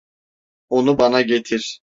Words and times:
Onu 0.69 0.97
bana 0.97 1.21
getir. 1.21 1.79